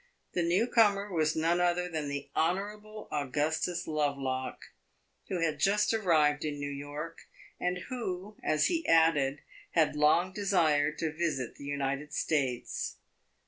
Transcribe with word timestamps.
The 0.33 0.41
new 0.41 0.65
comer 0.65 1.13
was 1.13 1.35
none 1.35 1.61
other 1.61 1.87
than 1.87 2.09
the 2.09 2.31
Honourable 2.35 3.07
Augustus 3.11 3.85
Lovelock, 3.85 4.59
who 5.27 5.41
had 5.41 5.59
just 5.59 5.93
arrived 5.93 6.43
in 6.43 6.57
New 6.59 6.71
York, 6.71 7.27
and 7.59 7.77
who, 7.87 8.35
as 8.41 8.65
he 8.65 8.83
added, 8.87 9.43
had 9.73 9.95
long 9.95 10.33
desired 10.33 10.97
to 10.97 11.13
visit 11.15 11.53
the 11.57 11.65
United 11.65 12.13
States. 12.13 12.95